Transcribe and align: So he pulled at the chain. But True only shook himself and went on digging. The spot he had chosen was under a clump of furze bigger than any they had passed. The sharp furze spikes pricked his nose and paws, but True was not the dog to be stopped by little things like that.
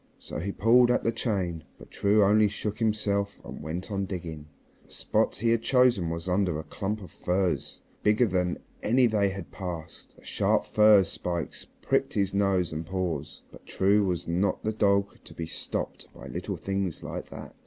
So 0.17 0.39
he 0.39 0.51
pulled 0.51 0.89
at 0.89 1.03
the 1.03 1.11
chain. 1.11 1.63
But 1.77 1.91
True 1.91 2.23
only 2.23 2.47
shook 2.47 2.79
himself 2.79 3.39
and 3.45 3.61
went 3.61 3.91
on 3.91 4.05
digging. 4.07 4.47
The 4.87 4.93
spot 4.95 5.35
he 5.35 5.49
had 5.51 5.61
chosen 5.61 6.09
was 6.09 6.27
under 6.27 6.57
a 6.57 6.63
clump 6.63 7.03
of 7.03 7.11
furze 7.11 7.79
bigger 8.01 8.25
than 8.25 8.57
any 8.81 9.05
they 9.05 9.29
had 9.29 9.51
passed. 9.51 10.15
The 10.17 10.25
sharp 10.25 10.65
furze 10.65 11.09
spikes 11.09 11.65
pricked 11.83 12.15
his 12.15 12.33
nose 12.33 12.73
and 12.73 12.83
paws, 12.83 13.43
but 13.51 13.67
True 13.67 14.03
was 14.03 14.27
not 14.27 14.63
the 14.63 14.73
dog 14.73 15.19
to 15.23 15.35
be 15.35 15.45
stopped 15.45 16.07
by 16.15 16.25
little 16.25 16.57
things 16.57 17.03
like 17.03 17.29
that. 17.29 17.53